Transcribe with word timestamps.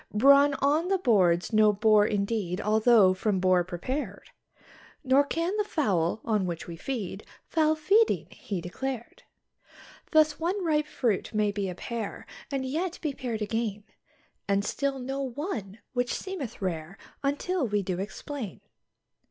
Brawn 0.11 0.55
on 0.55 0.87
the 0.87 0.97
board's 0.97 1.53
no 1.53 1.71
bore 1.71 2.07
indeed 2.07 2.59
although 2.59 3.13
from 3.13 3.39
boar 3.39 3.63
prepared; 3.63 4.31
Nor 5.03 5.23
can 5.23 5.55
the 5.57 5.63
fowl, 5.63 6.21
on 6.25 6.47
which 6.47 6.65
we 6.65 6.75
feed, 6.75 7.23
foul 7.45 7.75
feeding 7.75 8.25
he 8.31 8.61
declared. 8.61 9.21
Thus, 10.09 10.39
one 10.39 10.65
ripe 10.65 10.87
fruit 10.87 11.35
may 11.35 11.51
be 11.51 11.69
a 11.69 11.75
pear, 11.75 12.25
and 12.51 12.65
yet 12.65 12.97
be 13.03 13.13
pared 13.13 13.43
again, 13.43 13.83
And 14.47 14.65
still 14.65 14.97
no 14.97 15.21
one, 15.21 15.77
which 15.93 16.15
seemeth 16.15 16.63
rare 16.63 16.97
until 17.21 17.67
we 17.67 17.83
do 17.83 17.99
explain. 17.99 18.61